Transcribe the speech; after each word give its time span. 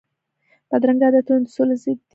بدرنګه 0.69 1.05
عادتونه 1.07 1.39
د 1.45 1.47
سولي 1.55 1.75
ضد 1.83 1.99
دي 1.99 2.03